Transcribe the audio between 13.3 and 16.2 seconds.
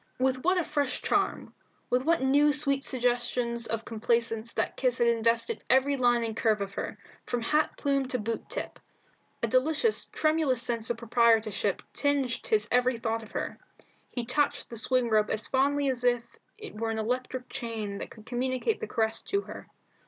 her. He touched the swing rope as fondly as